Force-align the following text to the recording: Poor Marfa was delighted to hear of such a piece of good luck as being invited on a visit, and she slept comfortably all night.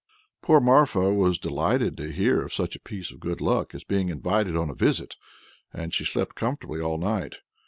Poor 0.41 0.59
Marfa 0.59 1.13
was 1.13 1.37
delighted 1.37 1.95
to 1.95 2.11
hear 2.11 2.41
of 2.41 2.51
such 2.51 2.75
a 2.75 2.79
piece 2.79 3.11
of 3.11 3.19
good 3.19 3.39
luck 3.39 3.75
as 3.75 3.83
being 3.83 4.09
invited 4.09 4.55
on 4.55 4.67
a 4.67 4.73
visit, 4.73 5.15
and 5.71 5.93
she 5.93 6.03
slept 6.05 6.33
comfortably 6.33 6.81
all 6.81 6.97
night. 6.97 7.35